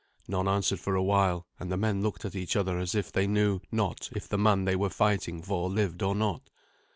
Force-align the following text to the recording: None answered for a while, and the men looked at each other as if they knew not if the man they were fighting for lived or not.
None 0.27 0.47
answered 0.47 0.79
for 0.79 0.95
a 0.95 1.03
while, 1.03 1.45
and 1.59 1.71
the 1.71 1.77
men 1.77 2.01
looked 2.01 2.25
at 2.25 2.33
each 2.33 2.55
other 2.55 2.79
as 2.79 2.95
if 2.95 3.11
they 3.11 3.27
knew 3.27 3.59
not 3.71 4.09
if 4.15 4.27
the 4.27 4.35
man 4.35 4.65
they 4.65 4.75
were 4.75 4.89
fighting 4.89 5.43
for 5.43 5.69
lived 5.69 6.01
or 6.01 6.15
not. 6.15 6.49